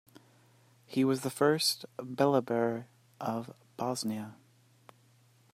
[0.87, 2.85] He was the first beylerbey
[3.19, 4.35] of Bosnia.